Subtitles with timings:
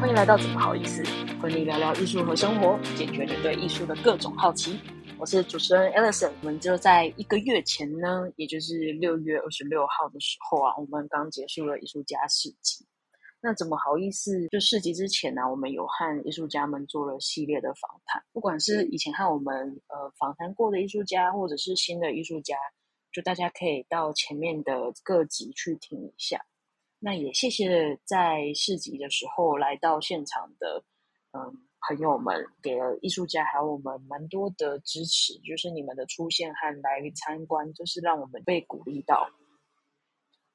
[0.00, 1.02] 欢迎来到怎么好意思，
[1.42, 4.78] 和你聊聊艺术和生活，解决你对艺术的各种好奇。
[5.18, 12.86] 我是主持人 Alison，我们就在一个月前呢，也就是六月二十六号的时候啊，我们刚结束了艺术家市集。
[13.40, 14.46] 那怎么好意思？
[14.50, 22.56] 就市集之前呢，我们有和艺术家们做了系列的访谈，不管是以前和我们呃访谈过的艺术家，或者是新的艺术家，
[23.12, 26.40] 就大家可以到前面的各集去听一下。
[27.00, 30.82] 那也谢谢在市集的时候来到现场的
[31.32, 31.40] 嗯
[31.88, 39.30] 朋友们，给了艺术家还有我们蛮多的支持，就是你们的出现和来参观，就是让我们被鼓励到。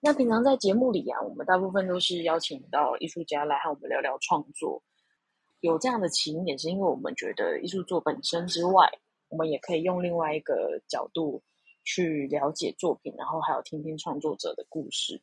[0.01, 4.83] 那平常在节目里啊，我们大部分都是邀请到艺术家来和我们聊聊创作。
[5.61, 8.85] 有这样的起因，也是因为我们觉得艺术作本身之外，
[9.29, 11.41] 我们也可以用另外一个角度
[11.85, 15.21] 去了解作品，然后还有听听创作者的故事，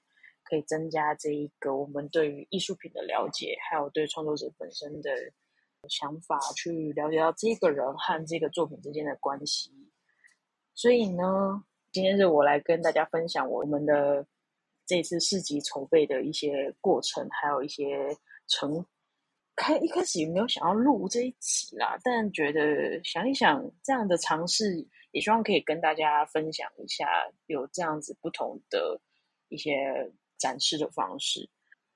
[0.50, 5.10] 可以增加这一个我们对于艺术品的了解，还有对创作者本身的
[5.88, 9.70] 想法，去了解到这个人和这个作品之间的关系。
[10.74, 14.26] 所以呢，今天是我来跟大家分享我们的。
[14.86, 18.12] 这次市集筹备的一些过程，还有一些
[18.48, 18.84] 成
[19.54, 27.06] 开一开始也没有想要录这一集啦，但觉得想一想这样的尝试，也希望可以跟大家分享一下，
[27.46, 29.00] 有这样子不同的
[29.48, 30.10] 一些
[30.40, 31.48] 展示的方式。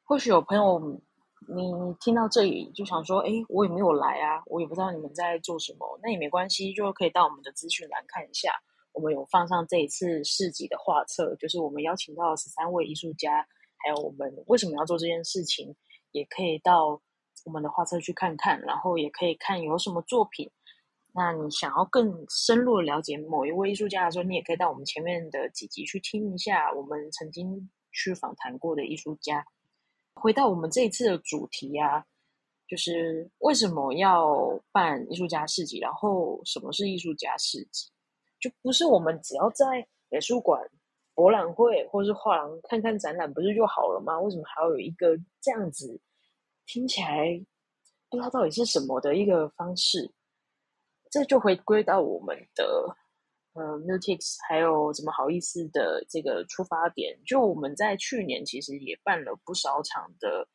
[0.05, 1.01] 或许有朋友
[1.49, 1.63] 你
[2.01, 8.53] 听到这里就想说，哎，我也没有来啊，我也不知道你们在做什么，那也没关系，就可以到我们的资讯栏看一下。
[8.93, 13.45] 我们有放上这一次市集的画册，就是我们邀请到十三位艺术家，
[13.79, 15.75] 还有我们为什么要做这件事情，
[16.13, 17.01] 也可以到
[17.45, 20.51] 我们的画册去看看，然后也可以看有什么作品。
[21.13, 29.47] 那你想要更深入的了解某一位艺术家的时候，你也可以到我们前面的几集去听一下我们曾经去访谈过的艺术家。
[30.15, 32.05] 回到我们这一次的主题啊，
[32.69, 37.91] 就是为什么要办艺术家市集，然后什么是艺术家市集？
[38.39, 40.61] 就不是我们只要在美术馆、
[41.15, 44.21] 博览会或是画廊看看展览，不是就好了吗？
[44.21, 46.01] 为什么还要有一个这样子
[46.67, 47.41] 听起来
[48.11, 50.13] 不知道到底是什么的一个方式？
[51.11, 52.97] 这就回归到我们的
[53.55, 57.19] 呃 Mutix，还有怎么好意思的这个出发点。
[57.27, 60.47] 就我们在去年其实也办了不少场的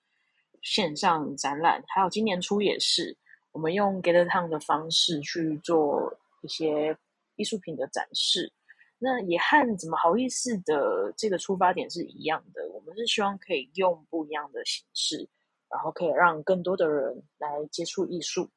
[0.61, 3.17] 线上展览，还有今年初也是，
[3.51, 6.97] 我们用 Get Town 的方式去做一些。
[7.39, 8.51] 艺术品的展示，
[8.97, 12.67] 那也和怎么好意思的这个出发点是一样的。
[12.73, 15.25] 我们是希望可以用不一样的形式，
[15.69, 18.49] 然后可以让更多的人来接触艺术。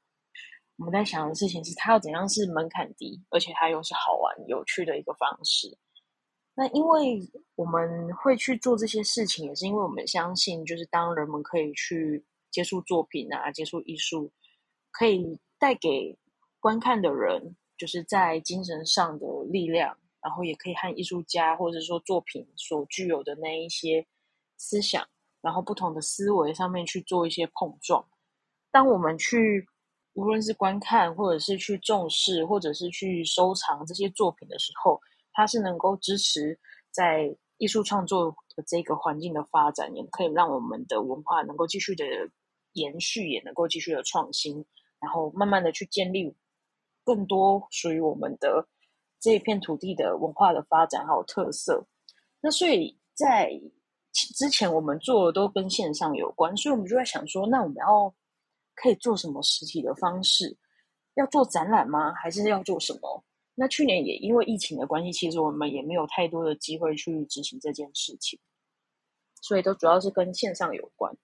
[0.82, 5.78] 我们在想的事情是，它要怎样是门槛低，而且它又是好玩有趣的一个方式。
[6.56, 7.20] 那因为
[7.54, 14.32] 我们会去做这些事情，也是因为我们相信，就是当人们可以去接触作品啊，接触艺术，
[14.90, 16.18] 可以带给
[16.58, 17.54] 观看的人。
[17.78, 24.04] 就是在精神上的力量，然后也可以和艺术家或者说作品所具有的那一些
[24.56, 25.08] 思想，
[25.40, 28.04] 然后不同的思维上面去做一些碰撞。
[28.70, 29.66] 当我们去
[30.14, 35.00] 无论是观看，或者是去重视，或者是去收藏这些作品的时候，
[35.32, 36.58] 它是能够支持
[36.90, 42.04] 在艺术创作的这个环境的发展，也可以让我们的文化能够继续的
[42.72, 44.64] 延续，也能够继续的创新，
[45.00, 46.34] 然后慢慢的去建立。
[47.04, 48.64] 更多属于我们的
[49.18, 51.84] 这一片土地的文化的发展还有特色，
[52.40, 53.50] 那所以在
[54.12, 58.14] 之前我们做的都跟线上有关，所以我们就在想说，那我们要
[58.74, 60.56] 可以做什么实体的方式？
[61.14, 62.12] 要做展览吗？
[62.14, 63.24] 还是要做什么？
[63.54, 68.38] 那去年也因为疫情的关系，其实我们也没有太多的机会去执行这件事情，
[69.40, 71.14] 所以都主要是跟线上有关。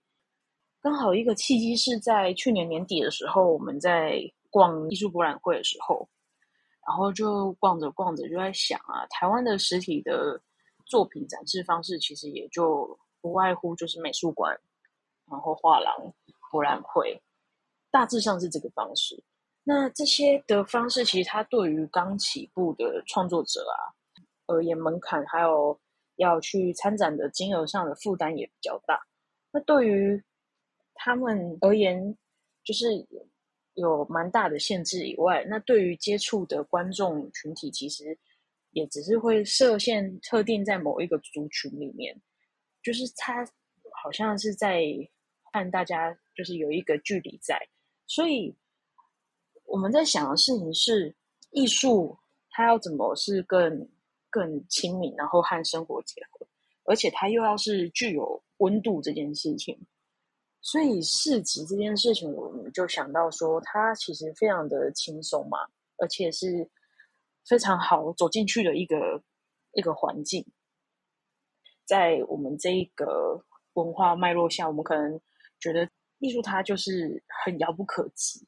[0.81, 4.33] 刚好一个契机是在去年年底的时候，我们在。
[4.51, 6.09] 逛艺术博览会的时候，
[6.87, 10.41] 然后就逛着逛着就在想啊，台湾的实体的
[10.87, 14.59] 作品展示方式其实也就不外乎就是美术馆，
[15.31, 15.95] 然后画廊、
[16.51, 17.21] 博览会，
[17.91, 19.23] 大致上是这个方式。
[19.65, 23.95] 那这些的方式其实它对于刚起步的创作者啊
[24.47, 25.79] 而言，门槛还有
[26.17, 29.01] 要去参展的金额上的负担也比较大。
[29.53, 30.23] 那对于
[30.95, 32.17] 他们而言，
[32.65, 33.07] 就是。
[33.75, 38.19] 有蛮大的限制以外，那对于接触的观众群体，其实
[38.73, 42.21] 也只是会设限特定在某一个族群里面，
[42.83, 43.47] 就是他
[44.03, 44.83] 好像是在
[45.53, 47.57] 和大家就是有一个距离在，
[48.09, 48.57] 所以
[49.65, 51.15] 我们在想的事情是，
[51.51, 52.19] 艺术
[52.51, 53.89] 它要怎么是更
[54.31, 56.47] 更亲民，然后和生活结合，
[56.85, 59.79] 而且它又要是具有温度这件事情。
[60.61, 65.59] 所以市集这件事情，我们就想到说，它其实非常的轻松嘛，
[65.99, 66.69] 而且是
[67.47, 69.23] 非常好走进去的一个
[69.75, 70.45] 一个环境。
[71.85, 73.45] 在我们这一个
[73.75, 75.21] 文化脉络下，我们可能
[75.61, 78.47] 觉得艺术它就是很遥不可及，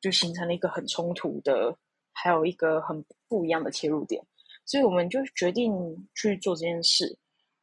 [0.00, 1.76] 就形成了一个很冲突的，
[2.12, 4.24] 还有一个很不一样的切入点。
[4.64, 5.72] 所以我们就决定
[6.14, 7.18] 去做这件事，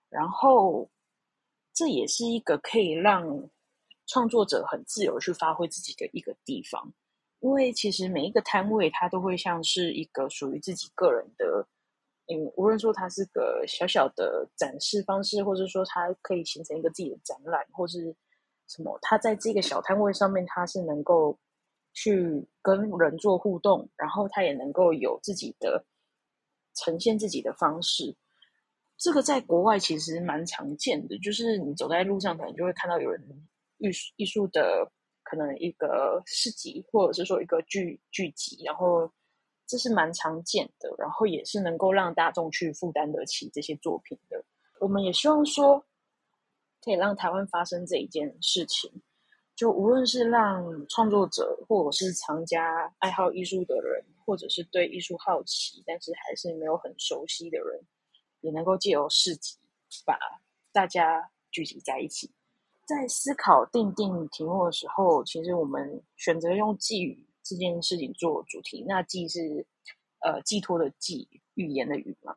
[0.09, 0.89] 然后
[1.73, 3.49] 这也是一个可以让。
[4.11, 6.91] 创作者很自由去发挥自己的一个地方，
[7.41, 11.67] 因为其实每一个摊位它都会像是一个属于自己个人的，
[12.25, 18.11] 嗯，无论说它是个小小的展示方式，或者说它可以形成一个自己的展览，或是
[18.69, 21.37] 什么，他在这个小摊位上面，他是能够
[21.91, 25.83] 去跟人做互动，然后他也能够有自己的
[26.75, 28.15] 呈现自己的方式。
[28.97, 33.21] 这个在国外其实蛮常见的，就是你走在路上，可能就会看到有人。
[33.81, 34.91] 艺术艺术的
[35.23, 39.09] 可能一个市集，或者是说一个聚聚集，然后
[39.65, 44.43] 这是蛮常见的，然后也是能够让大众去负担得起这些作品的。
[44.81, 45.81] 我们也希望说，
[46.89, 48.91] 可以让台湾发生这一件事情，
[49.55, 57.79] 就无论是让创作者，或者是藏家、爱好艺术的人，或者是对艺术好奇但是还是没有很熟悉的人，
[58.41, 59.55] 也能够借由市集
[60.03, 60.17] 把
[60.71, 62.31] 大家聚集在一起。
[62.87, 68.83] 在思考定定题目的时候，其实我们选择用寄语这件事情做主题。
[68.87, 69.63] 那寄是
[70.21, 72.35] 呃寄托的寄，语言的语嘛。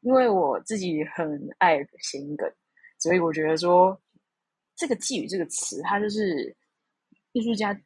[0.00, 2.50] 因为我自己很爱谐梗，
[3.02, 4.00] 所以我觉得说
[4.76, 6.54] 这个寄语这个词，它就是
[7.32, 7.76] 艺术家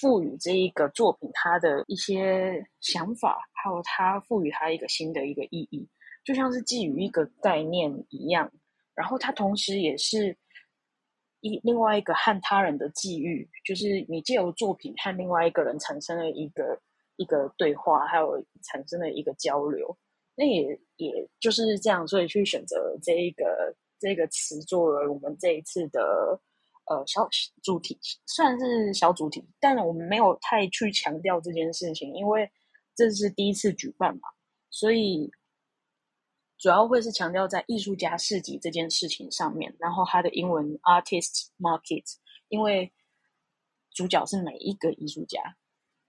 [0.00, 5.86] 赋予这一个作品他的一些想法，还有他赋予他一个新的一个意义，
[6.24, 8.50] 就像是寄予一个概念一样。
[8.94, 10.36] 然后它同时也是。
[11.44, 16.80] 一另外一个和他人的际遇，就是你借由作品和另外一个人产生了一个
[17.16, 19.98] 一个对话，还有产生了一个交流。
[20.36, 26.40] 那也也就是这样，所以去选择这一个这个词作为我们这一次的
[26.86, 27.28] 呃小
[27.62, 27.96] 主题，
[28.26, 32.50] 算是小主题，但我们没有太去强调这件事情，因为
[32.96, 34.22] 这是第一次举办嘛，
[34.68, 35.30] 所以。
[36.58, 42.04] 主要会是强调在艺术家市集这件事情上面，然后它的英文 artist market，
[42.46, 42.92] 因为
[43.90, 45.40] 主角是每一个艺术家，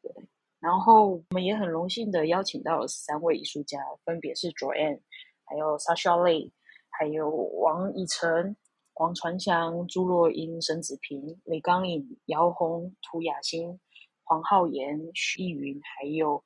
[0.04, 0.14] 对。
[0.60, 5.02] 然后我们也很荣幸的邀请到了三位艺术家，分别是 Joanne，
[5.46, 6.52] 还有 Sasha Lee，
[6.98, 8.56] 还有王以晨、
[8.94, 13.80] 王传祥、朱若英、沈子平、李刚颖、姚红、涂雅欣、
[14.24, 16.44] 黄浩言、徐艺云，还有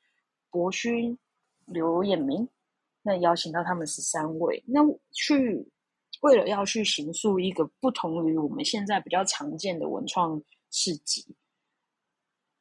[0.50, 1.20] 博勋、
[1.66, 2.48] 刘彦明。
[3.04, 4.82] 那邀请到他们十三位，那
[5.14, 5.72] 去
[6.22, 10.42] 为了要去形塑一个不同于我们现在比较常见的文创
[10.72, 11.24] 市集，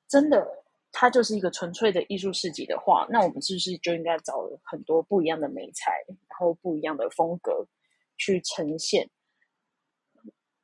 [0.08, 0.46] 真的，
[0.92, 7.66] 它就是一个纯粹的艺术市集的话，那我们是不是就应该找很多不一样的美材，然后不一样的风格
[8.16, 9.08] 去呈现？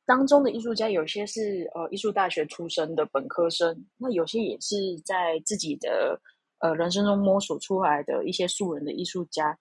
[0.04, 6.20] 当中的艺术家有些是呃艺术大学出身的本科生，那有些也是在自己的
[6.58, 9.56] 呃人生中摸索出来的一些素人的艺术家。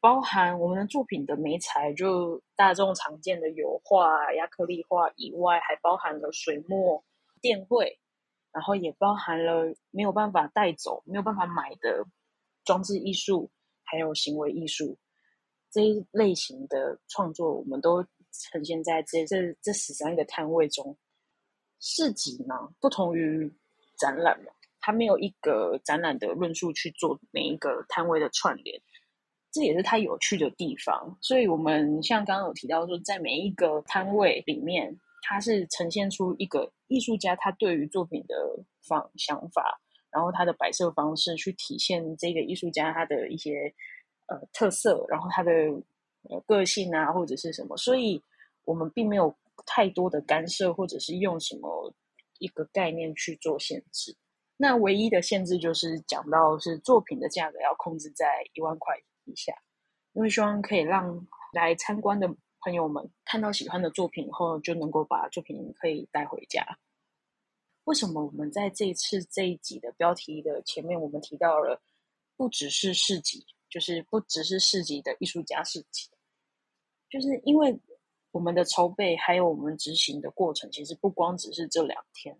[0.00, 7.02] 包含我们的作品的媒材，就大众常见的油画、亚克力画以外，还包含了水墨、
[7.40, 7.98] 电绘，
[8.52, 12.04] 然后也包含了没有办法带走、没有办法买的
[12.64, 13.50] 装置艺术，
[13.82, 14.96] 还有行为艺术
[15.70, 20.96] 这一类型的创作，我们都呈现在这这这十三个摊位中。
[21.80, 23.52] 市集呢，不同于
[23.98, 28.80] 展览嘛，它没有一个展览的论述去做每一个摊位的串联。
[29.50, 38.34] 这也是它有趣的地方，所以我们像刚刚有提到说，在每一个摊位里面，它是呈现出一个艺术家他对于作品的
[38.82, 43.74] 方想法，然后他的摆设方式去体现这个艺术家他的一些
[44.28, 45.52] 呃特色，然后他的
[46.30, 48.22] 呃个性啊或者是什么，所以
[48.64, 51.92] 我们并没有太多的干涉，或者是用什么
[52.38, 54.16] 一个概念去做限制。
[54.56, 58.96] 那唯一的限制就是讲到是作品的价格要控制在一万块。
[59.30, 59.52] 以下，
[60.14, 62.26] 因为希望可以让来参观的
[62.62, 66.66] 朋友们看到喜欢的作品以后，就能够把作品可以带回家。
[67.84, 71.78] 为什么我们在这一次这一集的标题的前面，我们提到了
[72.38, 76.08] 不只是市集，就是不只是市集的艺术家市集，
[77.10, 77.78] 就是因为
[78.30, 82.36] 我们的筹备还有我们执行的过程，其实不光只是这两天。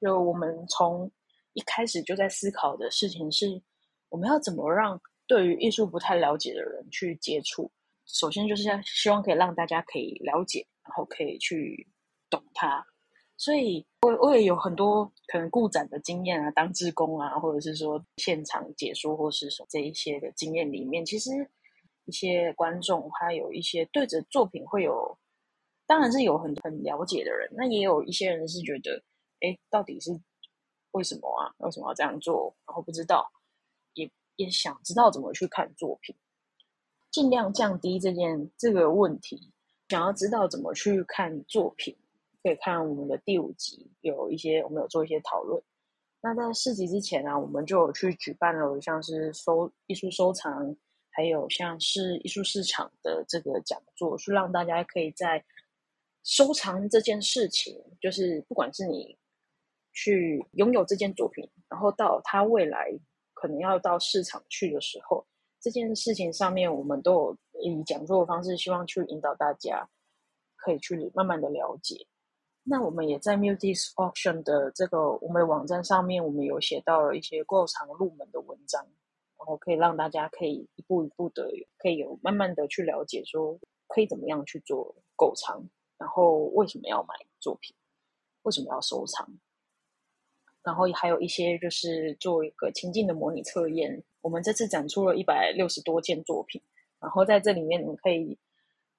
[0.00, 1.10] 就我们从
[1.52, 3.62] 一开始就在思考的事情是，
[4.08, 5.00] 我们要怎么让。
[5.26, 7.70] 对于艺术不太了解的人去接触，
[8.06, 11.86] 首先就是希望可以让大家可以了解，然后可以去
[12.30, 12.82] 懂它。
[13.36, 21.30] 所以，我也有很多可能顾展的经验啊，当志工啊，或者是说现场解说或是什这一些的经验里面，其实
[22.04, 25.18] 一些观众还有一些对着作品会有，
[25.86, 29.02] 当然是有很很了解的人，那也有一些人是觉得，
[29.40, 30.18] 哎，到底是
[30.92, 31.52] 为什么啊？
[31.58, 32.54] 为什么要这样做？
[32.66, 33.30] 然后不知道，
[33.94, 36.14] 也也想知道怎么去看作品，
[37.10, 39.52] 尽量降低这件这个问题，
[39.88, 41.96] 想要知道怎么去看作品。
[42.42, 45.62] 可以看我们的第五集，有一些我们有做一些讨论。
[46.20, 50.76] 那在四集之前呢，我们就有去举办了像是收艺术收藏，
[51.10, 55.44] 还有像是艺术市场的这个讲座，是让大家可以在
[56.24, 59.16] 收藏这件事情，就是不管是你
[59.92, 62.90] 去拥有这件作品，然后到它未来
[63.32, 65.24] 可能要到市场去的时候，
[65.60, 69.88] 这件事情上面，我们都有以讲座的方式，希望去引导大家
[70.56, 72.06] 可以去慢慢的了解。
[72.70, 78.86] 那我们也在 Mutis Auction 的这个我们网站上面，我们有写到了一些购藏入门的文章，
[79.38, 81.48] 然后可以让大家可以一步一步的，
[81.78, 87.74] 可以有慢慢的去了解，说可以怎么样去做购藏，然后为什么要买作品，
[88.42, 89.26] 为什么要收藏，
[90.62, 94.04] 然后还有一些就是做一个情境的模拟测验。
[94.20, 96.60] 我们这次展出了一百六十多件作品，
[97.00, 98.38] 然后在这里面你们可以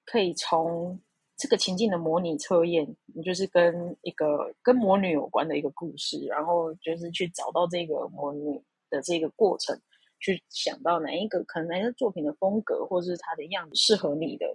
[0.05, 0.99] 可以从。
[1.39, 2.85] 这个情境的模拟测验，
[3.23, 9.79] 就是跟一个跟魔女有关的一个故事，然后就是去找到这个魔女的这个过程，
[10.19, 14.45] 去想到哪一个可能哪个作品的风格或是它的样子适合你的。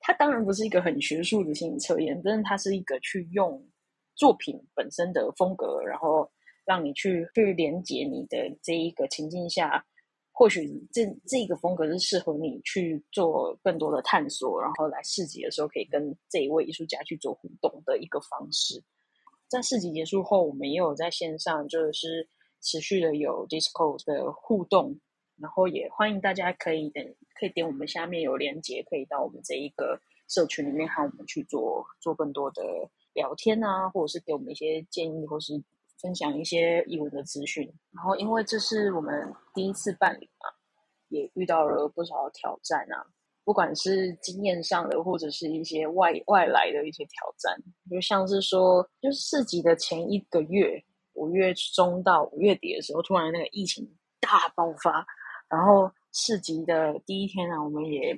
[0.00, 3.62] 它当然不是一个很学术的心理测验，但是它是一个去用
[4.14, 6.26] 作品本身的风格，然后
[6.64, 9.84] 让你去去连接你的这一个情境下。
[10.40, 18.82] 或许这这个风格是适合你去做更多的探索，然后来市集的时候可以跟这一位艺术家去做互动的一个方式。
[19.48, 22.26] 在市集结束后，我们也有在线上就是
[22.62, 24.98] 持续的有 Discord 的互动，
[25.36, 27.04] 然后也欢迎大家可以等
[27.38, 32.62] 可以点我们下面有连接，可以到我们这一个社群里面和我们去做做更多的
[33.12, 35.62] 聊天啊，或者是给我们一些建议，或是。
[36.00, 39.12] 分享一些译文的资讯，然后因为这是我们
[39.52, 40.48] 第一次办理嘛，
[41.08, 43.04] 也遇到了不少挑战啊，
[43.44, 47.54] 不管是经验上的，或者是一些外外来的一些挑战，
[47.90, 53.86] 就像是说，就是四级的前一个月，五月中到五月底的时候，突然那个疫情
[54.20, 55.06] 大爆发，
[55.50, 58.16] 然后四级的第一天呢，我们也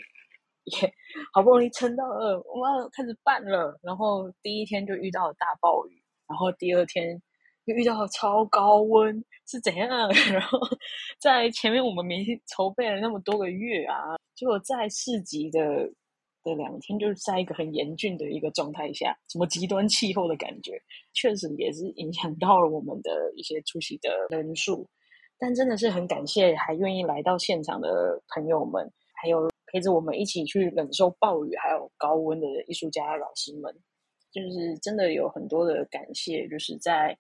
[0.64, 0.94] 也
[1.32, 7.20] 好不容易撑到了，我们要开始办了，然后第一天就遇到了大暴雨，然后第二天。
[7.66, 9.88] 又遇到超高温是怎样？
[10.32, 10.58] 然后
[11.20, 15.88] 在前面我们没筹备了那么多个月啊，结果在市集的
[16.42, 20.72] 的两天，就是在一个很严峻的一个状态下，什么极端气候的感觉，
[21.12, 24.88] 确实也是影响到了我们的一些出席的人数。
[25.38, 33.72] 但真的是很感谢还愿意来到现场的朋友们，还有陪着我们一起去忍受暴雨还有高温的艺术家老师们，
[34.32, 37.16] 就是真的有很多的感谢，就是在。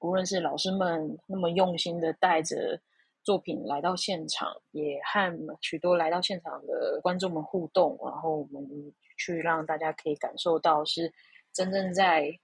[0.00, 2.80] 无论是老师们那么用心的带着
[3.22, 11.12] 作品来到现场，也和许多来到现场的观众们互动，然后我们去让大家可以感受到是
[11.52, 12.38] 真正在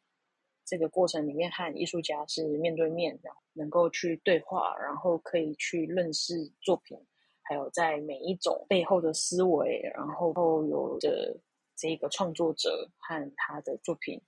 [0.64, 6.98] 这个过程里面和艺术家是面对面，的，能够去对话，然后可以去认识作品，
[7.42, 10.32] 还有在每一种背后的思维，然后
[10.66, 11.36] 有的
[11.76, 14.20] 这个创作者和他的作品。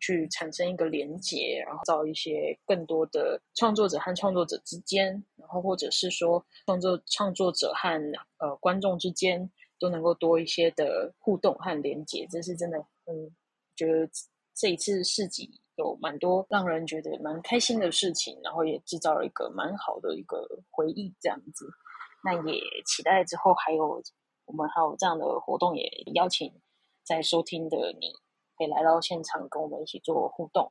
[0.00, 13.30] 去产生一个连接，然后造一些更多的创作者和创作者之间，然后或者是说创作创作者和呃观众之间都能够多一些的互动和连接，这是真的，嗯，
[13.76, 14.08] 觉得
[14.54, 21.68] 这一次市集有蛮多让人觉得蛮开心的事情，然后也制造了一个蛮好的一个回忆，这样子。
[22.24, 24.02] 那也期待之后还有
[24.46, 26.52] 我们还有这样的活动，也邀请
[27.04, 28.12] 在收听的你。
[28.58, 30.70] 可以来到现场跟我们一起做互动，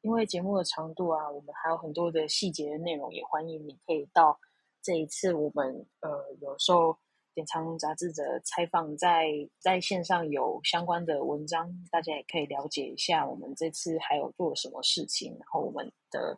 [0.00, 4.38] 因为节目的长度啊，我们还有很多的细节的内容，也欢迎你可以到
[4.82, 6.10] 这一次我们呃
[6.40, 6.98] 有时候
[7.32, 9.28] 典藏杂志的采访，在
[9.60, 16.36] 在线上有相关的文章，大家也可以了解一下我们这次还有做什么事情，然后我们的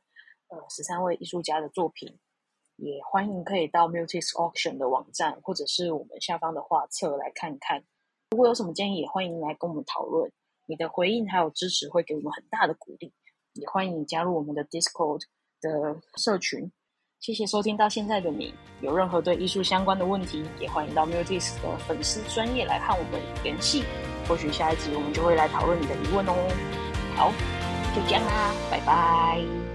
[0.49, 2.18] 呃十三位艺术家的作品，
[2.76, 7.82] 也欢迎可以到 Mutis Auction 的网站或者是我们下方的画册来看看。
[8.32, 10.30] 如果有什么建议，也欢迎来跟我们讨论。
[10.66, 13.12] 你的回应还有支持会给我们很大的鼓励，
[13.54, 15.21] 也欢迎你加入我们的 Discord
[15.61, 16.71] 的社群。
[17.21, 23.85] 谢谢收听到现在的你，有任何对艺术相关的问题，也欢迎到 Mutis 的粉丝专业来和我们联系。
[24.28, 26.35] 或许下一集我们就会来讨论你的疑问哦。
[27.14, 27.31] 好，
[27.95, 29.72] 就这样啦，拜拜。